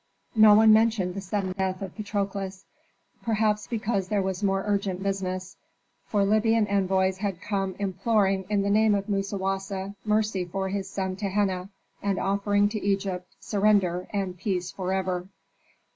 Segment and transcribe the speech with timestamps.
[0.33, 2.65] No one mentioned the sudden death of Patrokles;
[3.21, 5.57] perhaps because there was more urgent business;
[6.07, 11.15] for Libyan envoys had come imploring in the name of Musawasa mercy for his son
[11.17, 11.69] Tehenna,
[12.01, 15.27] and offering to Egypt surrender and peace forever.